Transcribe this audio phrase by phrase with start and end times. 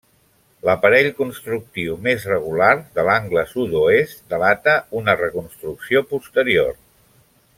[0.67, 6.75] L'aparell constructiu, més regular, de l'angle sud-oest delata una reconstrucció posterior.